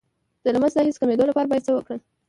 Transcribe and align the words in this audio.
د 0.43 0.45
لمس 0.55 0.73
د 0.75 0.79
حس 0.85 0.95
د 0.97 0.99
کمیدو 1.01 1.29
لپاره 1.29 1.49
باید 1.49 1.65
څه 1.67 1.71
وکړم؟ 1.73 1.99